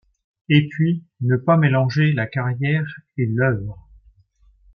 [0.49, 2.87] Et puis, ne pas mélanger la carrière
[3.19, 3.87] et l'œuvre.